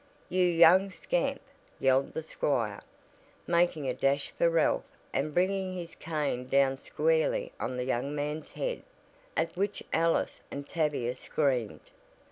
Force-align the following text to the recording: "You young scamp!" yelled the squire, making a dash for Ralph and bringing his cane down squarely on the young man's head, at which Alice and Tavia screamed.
"You 0.29 0.43
young 0.43 0.89
scamp!" 0.89 1.41
yelled 1.79 2.13
the 2.13 2.23
squire, 2.23 2.81
making 3.45 3.87
a 3.87 3.93
dash 3.93 4.31
for 4.31 4.49
Ralph 4.49 4.81
and 5.13 5.31
bringing 5.31 5.75
his 5.75 5.93
cane 5.93 6.47
down 6.47 6.77
squarely 6.79 7.51
on 7.59 7.77
the 7.77 7.83
young 7.85 8.15
man's 8.15 8.53
head, 8.53 8.81
at 9.37 9.55
which 9.55 9.83
Alice 9.93 10.41
and 10.49 10.67
Tavia 10.67 11.13
screamed. 11.13 11.91